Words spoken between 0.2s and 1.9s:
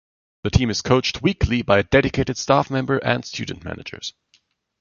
The team is coached weekly by a